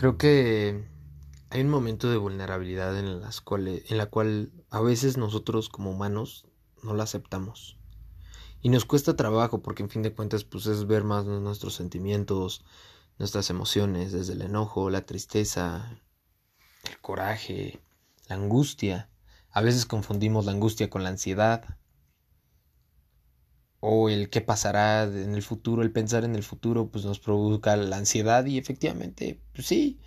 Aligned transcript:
Creo 0.00 0.16
que 0.16 0.82
hay 1.50 1.60
un 1.60 1.68
momento 1.68 2.10
de 2.10 2.16
vulnerabilidad 2.16 2.98
en, 2.98 3.20
las 3.20 3.42
en 3.50 3.98
la 3.98 4.06
cual 4.06 4.50
a 4.70 4.80
veces 4.80 5.18
nosotros 5.18 5.68
como 5.68 5.90
humanos 5.90 6.46
no 6.82 6.94
la 6.94 7.02
aceptamos. 7.02 7.76
Y 8.62 8.70
nos 8.70 8.86
cuesta 8.86 9.14
trabajo 9.14 9.60
porque 9.60 9.82
en 9.82 9.90
fin 9.90 10.00
de 10.00 10.14
cuentas 10.14 10.42
pues 10.44 10.64
es 10.64 10.86
ver 10.86 11.04
más 11.04 11.26
nuestros 11.26 11.74
sentimientos, 11.74 12.64
nuestras 13.18 13.50
emociones, 13.50 14.10
desde 14.10 14.32
el 14.32 14.40
enojo, 14.40 14.88
la 14.88 15.04
tristeza, 15.04 16.00
el 16.88 16.98
coraje, 17.02 17.78
la 18.26 18.36
angustia. 18.36 19.10
A 19.50 19.60
veces 19.60 19.84
confundimos 19.84 20.46
la 20.46 20.52
angustia 20.52 20.88
con 20.88 21.02
la 21.02 21.10
ansiedad 21.10 21.76
o 23.80 24.08
el 24.10 24.30
qué 24.30 24.40
pasará 24.40 25.04
en 25.04 25.34
el 25.34 25.42
futuro, 25.42 25.82
el 25.82 25.92
pensar 25.92 26.24
en 26.24 26.34
el 26.34 26.42
futuro, 26.42 26.90
pues 26.90 27.04
nos 27.04 27.18
provoca 27.20 27.76
la 27.76 27.96
ansiedad 27.96 28.44
y 28.46 28.58
efectivamente, 28.58 29.40
pues 29.54 29.66
sí, 29.66 30.00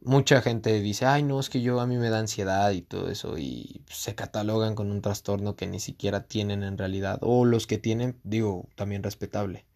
mucha 0.00 0.40
gente 0.42 0.80
dice, 0.80 1.06
ay 1.06 1.22
no, 1.22 1.40
es 1.40 1.50
que 1.50 1.62
yo 1.62 1.80
a 1.80 1.86
mí 1.86 1.96
me 1.96 2.10
da 2.10 2.20
ansiedad 2.20 2.70
y 2.70 2.82
todo 2.82 3.10
eso 3.10 3.38
y 3.38 3.82
se 3.88 4.14
catalogan 4.14 4.74
con 4.76 4.90
un 4.90 5.02
trastorno 5.02 5.56
que 5.56 5.66
ni 5.66 5.80
siquiera 5.80 6.26
tienen 6.26 6.62
en 6.62 6.78
realidad, 6.78 7.18
o 7.22 7.44
los 7.44 7.66
que 7.66 7.78
tienen, 7.78 8.20
digo, 8.22 8.68
también 8.76 9.02
respetable. 9.02 9.66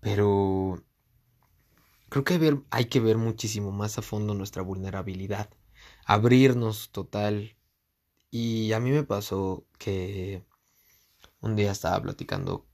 Pero 0.00 0.82
creo 2.08 2.24
que 2.24 2.58
hay 2.70 2.84
que 2.86 3.00
ver 3.00 3.16
muchísimo 3.18 3.70
más 3.72 3.98
a 3.98 4.02
fondo 4.02 4.34
nuestra 4.34 4.62
vulnerabilidad, 4.62 5.50
abrirnos 6.04 6.90
total. 6.90 7.56
Y 8.30 8.72
a 8.72 8.80
mí 8.80 8.90
me 8.90 9.04
pasó 9.04 9.66
que 9.78 10.44
un 11.40 11.56
día 11.56 11.70
estaba 11.72 12.00
platicando 12.02 12.66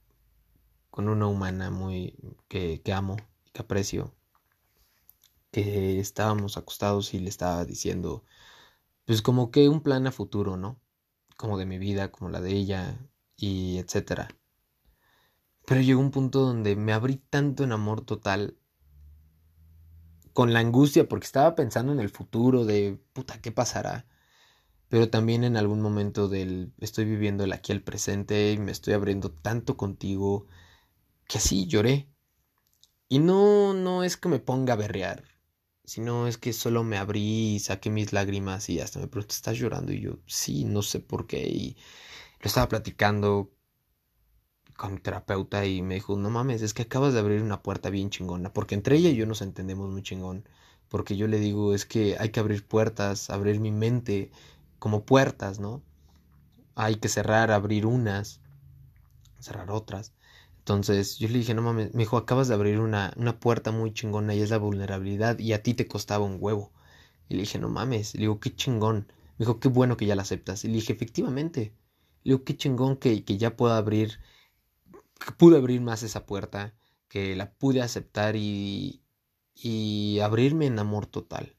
con 0.89 1.09
una 1.09 1.27
humana 1.27 1.69
muy 1.71 2.15
que, 2.47 2.81
amo 2.93 3.17
y 3.45 3.51
que 3.51 3.61
aprecio, 3.61 4.15
que 5.51 5.99
estábamos 5.99 6.57
acostados 6.57 7.13
y 7.13 7.19
le 7.19 7.29
estaba 7.29 7.65
diciendo, 7.65 8.23
pues 9.05 9.21
como 9.21 9.51
que 9.51 9.69
un 9.69 9.81
plan 9.81 10.07
a 10.07 10.11
futuro, 10.11 10.57
¿no? 10.57 10.79
Como 11.37 11.57
de 11.57 11.65
mi 11.65 11.77
vida, 11.77 12.11
como 12.11 12.29
la 12.29 12.41
de 12.41 12.51
ella 12.51 12.97
y 13.35 13.77
etcétera. 13.77 14.29
Pero 15.67 15.81
llegó 15.81 15.99
un 15.99 16.11
punto 16.11 16.41
donde 16.41 16.75
me 16.75 16.93
abrí 16.93 17.17
tanto 17.17 17.63
en 17.63 17.71
amor 17.71 18.01
total 18.01 18.57
con 20.33 20.53
la 20.53 20.59
angustia 20.59 21.07
porque 21.07 21.25
estaba 21.25 21.55
pensando 21.55 21.91
en 21.91 21.99
el 21.99 22.09
futuro 22.09 22.65
de 22.65 23.01
puta, 23.13 23.41
¿qué 23.41 23.51
pasará? 23.51 24.05
Pero 24.89 25.09
también 25.09 25.43
en 25.43 25.57
algún 25.57 25.81
momento 25.81 26.27
del 26.27 26.73
estoy 26.79 27.05
viviendo 27.05 27.43
el 27.43 27.53
aquí 27.53 27.71
al 27.71 27.81
presente 27.81 28.51
y 28.53 28.57
me 28.57 28.71
estoy 28.71 28.93
abriendo 28.93 29.31
tanto 29.31 29.77
contigo 29.77 30.47
que 31.27 31.37
así 31.39 31.67
lloré. 31.67 32.07
Y 33.07 33.19
no, 33.19 33.73
no 33.73 34.03
es 34.03 34.17
que 34.17 34.29
me 34.29 34.39
ponga 34.39 34.73
a 34.73 34.77
berrear, 34.77 35.23
sino 35.83 36.27
es 36.27 36.37
que 36.37 36.53
solo 36.53 36.83
me 36.83 36.97
abrí 36.97 37.55
y 37.55 37.59
saqué 37.59 37.89
mis 37.89 38.13
lágrimas 38.13 38.69
y 38.69 38.79
hasta 38.79 38.99
me 38.99 39.07
preguntó, 39.07 39.33
¿estás 39.33 39.57
llorando? 39.57 39.93
Y 39.93 40.01
yo, 40.01 40.19
sí, 40.27 40.65
no 40.65 40.81
sé 40.81 40.99
por 40.99 41.27
qué. 41.27 41.47
Y 41.47 41.77
lo 42.41 42.47
estaba 42.47 42.69
platicando 42.69 43.51
con 44.77 44.93
mi 44.93 44.99
terapeuta 44.99 45.65
y 45.65 45.81
me 45.81 45.95
dijo, 45.95 46.15
no 46.17 46.29
mames, 46.29 46.61
es 46.61 46.73
que 46.73 46.83
acabas 46.83 47.13
de 47.13 47.19
abrir 47.19 47.41
una 47.41 47.63
puerta 47.63 47.89
bien 47.89 48.09
chingona, 48.09 48.53
porque 48.53 48.75
entre 48.75 48.97
ella 48.97 49.09
y 49.09 49.15
yo 49.15 49.25
nos 49.25 49.41
entendemos 49.41 49.89
muy 49.89 50.03
chingón, 50.03 50.47
porque 50.89 51.17
yo 51.17 51.27
le 51.27 51.39
digo, 51.39 51.73
es 51.73 51.85
que 51.85 52.17
hay 52.19 52.29
que 52.29 52.39
abrir 52.39 52.65
puertas, 52.67 53.29
abrir 53.29 53.59
mi 53.59 53.71
mente, 53.71 54.31
como 54.85 55.03
puertas, 55.03 55.59
¿no? 55.59 55.81
Hay 56.75 56.97
que 56.97 57.09
cerrar, 57.09 57.49
abrir 57.49 57.87
unas, 57.87 58.39
cerrar 59.39 59.71
otras. 59.71 60.13
Entonces 60.59 61.17
yo 61.17 61.27
le 61.27 61.39
dije, 61.39 61.55
no 61.55 61.63
mames, 61.63 61.95
me 61.95 62.03
dijo, 62.03 62.17
acabas 62.17 62.49
de 62.49 62.53
abrir 62.53 62.79
una, 62.79 63.11
una 63.17 63.39
puerta 63.39 63.71
muy 63.71 63.95
chingona 63.95 64.35
y 64.35 64.41
es 64.43 64.51
la 64.51 64.59
vulnerabilidad 64.59 65.39
y 65.39 65.53
a 65.53 65.63
ti 65.63 65.73
te 65.73 65.87
costaba 65.87 66.23
un 66.23 66.37
huevo. 66.39 66.71
Y 67.27 67.33
le 67.33 67.39
dije, 67.41 67.57
no 67.57 67.67
mames, 67.67 68.13
le 68.13 68.21
digo, 68.21 68.39
qué 68.39 68.55
chingón. 68.55 69.07
Me 69.39 69.45
dijo, 69.45 69.59
qué 69.59 69.69
bueno 69.69 69.97
que 69.97 70.05
ya 70.05 70.15
la 70.15 70.21
aceptas. 70.21 70.63
Y 70.65 70.67
le 70.67 70.75
dije, 70.75 70.93
efectivamente. 70.93 71.73
Le 72.23 72.33
digo, 72.33 72.43
qué 72.43 72.55
chingón 72.55 72.97
que, 72.97 73.25
que 73.25 73.39
ya 73.39 73.57
pueda 73.57 73.77
abrir, 73.77 74.19
que 75.19 75.31
pude 75.31 75.57
abrir 75.57 75.81
más 75.81 76.03
esa 76.03 76.27
puerta, 76.27 76.75
que 77.07 77.35
la 77.35 77.51
pude 77.53 77.81
aceptar 77.81 78.35
y, 78.35 79.01
y 79.55 80.19
abrirme 80.19 80.67
en 80.67 80.77
amor 80.77 81.07
total. 81.07 81.54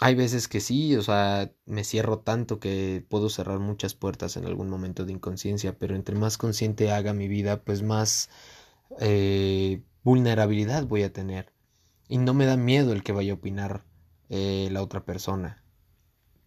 Hay 0.00 0.14
veces 0.14 0.48
que 0.48 0.60
sí, 0.60 0.96
o 0.96 1.02
sea, 1.02 1.52
me 1.66 1.84
cierro 1.84 2.18
tanto 2.20 2.58
que 2.58 3.04
puedo 3.08 3.28
cerrar 3.28 3.58
muchas 3.60 3.94
puertas 3.94 4.36
en 4.36 4.46
algún 4.46 4.68
momento 4.68 5.04
de 5.04 5.12
inconsciencia, 5.12 5.78
pero 5.78 5.94
entre 5.94 6.16
más 6.16 6.38
consciente 6.38 6.90
haga 6.90 7.12
mi 7.12 7.28
vida, 7.28 7.62
pues 7.62 7.82
más 7.82 8.30
eh, 9.00 9.82
vulnerabilidad 10.02 10.86
voy 10.86 11.02
a 11.04 11.12
tener. 11.12 11.52
Y 12.08 12.18
no 12.18 12.34
me 12.34 12.46
da 12.46 12.56
miedo 12.56 12.92
el 12.92 13.02
que 13.02 13.12
vaya 13.12 13.32
a 13.32 13.36
opinar 13.36 13.84
eh, 14.28 14.68
la 14.72 14.82
otra 14.82 15.04
persona. 15.04 15.62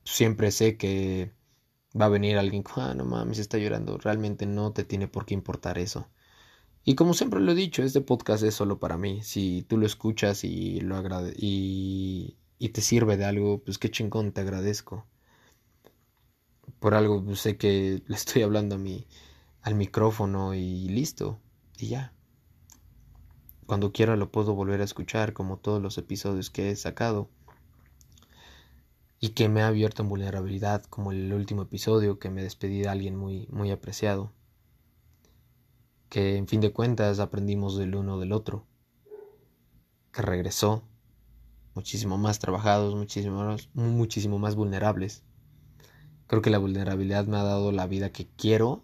Siempre 0.03 0.51
sé 0.51 0.78
que 0.78 1.34
va 2.00 2.05
a 2.05 2.09
venir 2.09 2.38
alguien, 2.38 2.63
ah, 2.75 2.94
no 2.95 3.05
mames, 3.05 3.39
está 3.39 3.57
llorando. 3.57 3.97
Realmente 3.97 4.45
no 4.45 4.73
te 4.73 4.84
tiene 4.84 5.07
por 5.07 5.25
qué 5.25 5.34
importar 5.34 5.78
eso. 5.78 6.09
Y 6.84 6.95
como 6.95 7.13
siempre 7.13 7.39
lo 7.39 7.51
he 7.53 7.55
dicho, 7.55 7.84
este 7.84 8.01
podcast 8.01 8.44
es 8.44 8.53
solo 8.55 8.79
para 8.79 8.97
mí. 8.97 9.23
Si 9.23 9.63
tú 9.63 9.78
lo 9.78 9.85
escuchas 9.85 10.44
y 10.44 10.81
lo 10.81 10.95
agrade 10.97 11.34
y 11.38 12.38
y 12.57 12.69
te 12.69 12.81
sirve 12.81 13.17
de 13.17 13.25
algo, 13.25 13.63
pues 13.63 13.77
qué 13.77 13.89
chingón, 13.89 14.31
te 14.31 14.41
agradezco. 14.41 15.05
Por 16.79 16.93
algo 16.93 17.23
pues, 17.23 17.39
sé 17.39 17.57
que 17.57 18.03
le 18.07 18.16
estoy 18.16 18.41
hablando 18.41 18.75
a 18.75 18.77
mi, 18.77 19.07
al 19.61 19.75
micrófono 19.75 20.53
y 20.53 20.88
listo, 20.89 21.39
y 21.77 21.88
ya. 21.88 22.13
Cuando 23.66 23.91
quiera 23.91 24.16
lo 24.16 24.31
puedo 24.31 24.53
volver 24.53 24.81
a 24.81 24.83
escuchar 24.83 25.33
como 25.33 25.57
todos 25.57 25.81
los 25.81 25.97
episodios 25.97 26.49
que 26.51 26.69
he 26.69 26.75
sacado 26.75 27.29
y 29.19 29.29
que 29.29 29.49
me 29.49 29.61
ha 29.63 29.67
abierto 29.67 30.03
en 30.03 30.09
vulnerabilidad 30.09 30.83
como 30.83 31.11
el 31.11 31.33
último 31.33 31.63
episodio 31.63 32.19
que 32.19 32.29
me 32.29 32.43
despedí 32.43 32.81
de 32.81 32.89
alguien 32.89 33.16
muy 33.16 33.47
muy 33.49 33.72
apreciado 33.72 34.31
que 36.09 36.35
en 36.37 36.47
fin 36.47 36.61
de 36.61 36.72
cuentas 36.72 37.19
aprendimos 37.19 37.75
del 37.77 37.95
uno 37.95 38.19
del 38.19 38.33
otro 38.33 38.67
que 40.11 40.22
regresó 40.22 40.83
muchísimo 41.75 42.17
más 42.17 42.39
trabajados, 42.39 42.95
muchísimo 42.95 43.43
más, 43.43 43.69
muchísimo 43.73 44.39
más 44.39 44.55
vulnerables. 44.55 45.23
Creo 46.27 46.41
que 46.41 46.49
la 46.49 46.57
vulnerabilidad 46.57 47.27
me 47.27 47.37
ha 47.37 47.43
dado 47.43 47.71
la 47.71 47.85
vida 47.85 48.11
que 48.11 48.27
quiero 48.35 48.83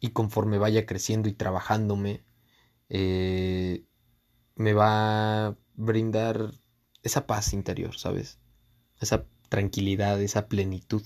y 0.00 0.10
conforme 0.10 0.58
vaya 0.58 0.86
creciendo 0.86 1.28
y 1.28 1.32
trabajándome, 1.32 2.24
eh, 2.88 3.84
me 4.56 4.72
va 4.72 5.46
a 5.46 5.56
brindar 5.76 6.52
esa 7.02 7.26
paz 7.26 7.52
interior, 7.52 7.96
¿sabes? 7.96 8.38
Esa 9.00 9.24
tranquilidad, 9.48 10.20
esa 10.20 10.48
plenitud. 10.48 11.02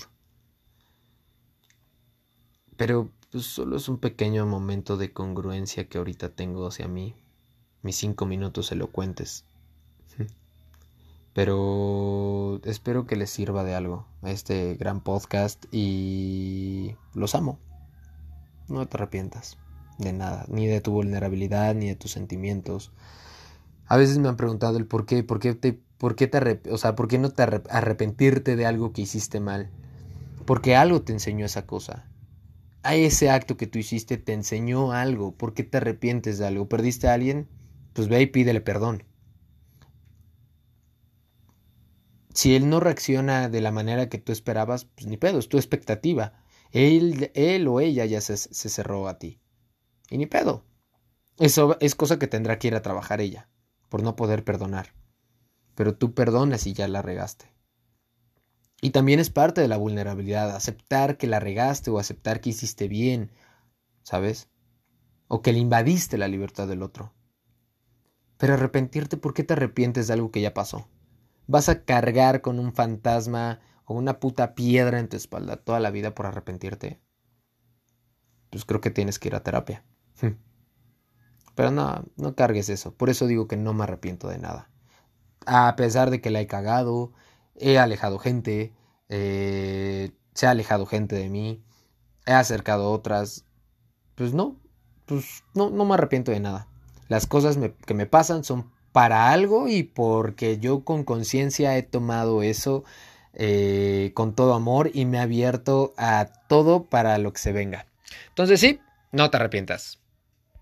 Pero 2.77 3.11
pues, 3.31 3.45
solo 3.45 3.77
es 3.77 3.89
un 3.89 3.99
pequeño 3.99 4.47
momento 4.47 4.97
de 4.97 5.13
congruencia 5.13 5.89
que 5.89 5.99
ahorita 5.99 6.31
tengo 6.31 6.67
hacia 6.67 6.89
mí, 6.89 7.15
mis 7.83 7.97
cinco 7.97 8.25
minutos 8.25 8.73
elocuentes. 8.73 9.45
Pero 11.39 12.61
espero 12.65 13.07
que 13.07 13.15
les 13.15 13.31
sirva 13.31 13.63
de 13.63 13.73
algo 13.73 14.09
a 14.23 14.33
este 14.33 14.75
gran 14.75 15.01
podcast 15.01 15.67
y 15.71 16.97
los 17.15 17.37
amo. 17.37 17.61
No 18.67 18.85
te 18.89 18.97
arrepientas 18.97 19.57
de 19.99 20.13
nada, 20.13 20.47
ni 20.49 20.67
de 20.67 20.81
tu 20.81 20.91
vulnerabilidad, 20.91 21.77
ni 21.77 21.87
de 21.87 21.95
tus 21.95 22.11
sentimientos. 22.11 22.91
A 23.87 23.97
veces 23.97 24.19
me 24.19 24.27
han 24.27 24.37
preguntado 24.37 24.79
el 24.79 24.87
por 24.87 25.07
qué, 25.07 25.23
por 25.23 25.39
qué 25.39 25.55
te, 25.55 25.81
por 25.97 26.17
qué 26.17 26.27
te 26.27 26.61
o 26.73 26.77
sea, 26.77 26.97
por 26.97 27.07
qué 27.07 27.19
no 27.19 27.31
te 27.31 27.45
arrepentirte 27.45 28.57
de 28.57 28.67
algo 28.67 28.93
que 28.93 29.03
hiciste 29.03 29.39
mal. 29.39 29.71
Porque 30.45 30.75
algo 30.75 31.03
te 31.03 31.13
enseñó 31.13 31.47
esa 31.47 31.67
cosa. 31.67 32.11
A 32.83 32.97
ese 32.97 33.31
acto 33.31 33.57
que 33.57 33.69
tú 33.69 33.79
hiciste 33.79 34.17
te 34.17 34.33
enseñó 34.33 34.91
algo. 34.91 35.37
¿Por 35.37 35.55
qué 35.55 35.63
te 35.63 35.77
arrepientes 35.77 36.39
de 36.39 36.49
algo? 36.49 36.69
¿Perdiste 36.69 37.07
a 37.07 37.15
alguien? 37.15 37.47
Pues 37.93 38.09
ve 38.09 38.23
y 38.23 38.27
pídele 38.27 38.61
perdón. 38.61 39.05
Si 42.39 42.55
él 42.55 42.71
no 42.71 42.79
reacciona 42.79 43.49
de 43.49 43.61
la 43.61 43.73
manera 43.73 44.09
que 44.09 44.19
tú 44.19 44.31
esperabas, 44.31 44.85
pues 44.85 45.09
ni 45.09 45.17
pedo, 45.17 45.41
es 45.41 45.49
tu 45.49 45.57
expectativa. 45.57 46.35
Él, 46.71 47.33
él 47.35 47.67
o 47.67 47.81
ella 47.81 48.05
ya 48.05 48.21
se, 48.21 48.37
se 48.37 48.69
cerró 48.69 49.09
a 49.09 49.19
ti. 49.19 49.41
Y 50.09 50.19
ni 50.19 50.27
pedo. 50.27 50.65
Eso 51.39 51.77
es 51.81 51.97
cosa 51.97 52.21
que 52.21 52.29
tendrá 52.29 52.61
que 52.61 52.69
ir 52.69 52.77
a 52.77 52.83
trabajar 52.83 53.21
ella, 53.21 53.49
por 53.89 54.05
no 54.05 54.15
poder 54.15 54.45
perdonar. 54.45 54.95
Pero 55.75 55.97
tú 55.97 56.15
perdonas 56.15 56.65
y 56.69 56.75
ya 56.75 56.87
la 56.87 57.03
regaste. 57.03 57.53
Y 58.81 58.91
también 58.91 59.19
es 59.19 59.31
parte 59.31 59.61
de 59.61 59.67
la 59.67 59.77
vulnerabilidad, 59.77 60.55
aceptar 60.55 61.17
que 61.17 61.27
la 61.27 61.41
regaste 61.41 61.91
o 61.91 61.99
aceptar 61.99 62.41
que 62.41 62.51
hiciste 62.51 62.87
bien, 62.87 63.33
¿sabes? 64.05 64.49
O 65.27 65.43
que 65.43 65.53
le 65.53 65.59
invadiste 65.59 66.17
la 66.19 66.29
libertad 66.29 66.69
del 66.69 66.85
otro. 66.85 67.13
Pero 68.37 68.55
arrepentirte, 68.55 69.17
¿por 69.17 69.35
qué 69.35 69.43
te 69.43 69.55
arrepientes 69.55 70.07
de 70.07 70.13
algo 70.13 70.31
que 70.31 70.41
ya 70.41 70.55
pasó? 70.55 70.89
Vas 71.49 71.69
a 71.69 71.83
cargar 71.85 72.41
con 72.43 72.61
un 72.61 72.73
fantasma 72.73 73.59
o 73.85 73.95
una 73.95 74.21
puta 74.21 74.55
piedra 74.55 75.01
en 75.01 75.09
tu 75.09 75.17
espalda 75.17 75.57
toda 75.57 75.81
la 75.81 75.91
vida 75.91 76.15
por 76.15 76.27
arrepentirte, 76.27 77.01
pues 78.51 78.65
creo 78.65 78.81
que 78.81 78.91
tienes 78.91 79.19
que 79.19 79.29
ir 79.29 79.35
a 79.35 79.43
terapia. 79.43 79.85
Pero 81.55 81.73
no, 81.73 82.05
no 82.17 82.37
cargues 82.37 82.69
eso. 82.69 82.95
Por 82.95 83.11
eso 83.11 83.27
digo 83.27 83.49
que 83.49 83.57
no 83.57 83.73
me 83.73 83.83
arrepiento 83.83 84.29
de 84.29 84.39
nada. 84.39 84.71
A 85.45 85.75
pesar 85.75 86.11
de 86.11 86.21
que 86.21 86.31
la 86.31 86.41
he 86.41 86.47
cagado, 86.47 87.13
he 87.57 87.79
alejado 87.79 88.21
gente, 88.21 88.73
eh, 89.09 90.13
se 90.35 90.47
ha 90.47 90.51
alejado 90.51 90.87
gente 90.87 91.17
de 91.17 91.29
mí, 91.29 91.65
he 92.27 92.33
acercado 92.33 92.93
otras. 92.93 93.45
Pues 94.15 94.35
no, 94.35 94.61
pues 95.07 95.43
no, 95.55 95.71
no 95.71 95.85
me 95.85 95.95
arrepiento 95.95 96.31
de 96.31 96.41
nada. 96.41 96.69
Las 97.09 97.27
cosas 97.27 97.59
que 97.87 97.95
me 97.95 98.07
pasan 98.07 98.45
son 98.45 98.71
para 98.93 99.31
algo 99.31 99.69
y 99.69 99.83
porque 99.83 100.59
yo 100.59 100.85
con 100.85 101.05
conciencia 101.05 101.77
he 101.77 101.83
tomado 101.83 102.43
eso 102.43 102.85
eh, 103.35 104.13
con 104.15 104.35
todo 104.35 104.55
amor 104.55 104.91
y 104.93 105.05
me 105.05 105.19
he 105.19 105.21
abierto 105.21 105.95
a 105.97 106.27
todo 106.49 106.85
para 106.85 107.19
lo 107.19 107.33
que 107.33 107.39
se 107.39 107.53
venga. 107.53 107.87
Entonces 108.29 108.61
sí, 108.61 108.81
no 109.13 109.31
te 109.31 109.37
arrepientas. 109.37 109.98